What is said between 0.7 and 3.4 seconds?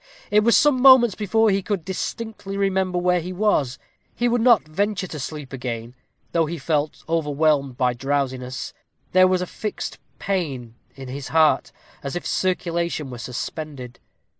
moments before he could distinctly remember where he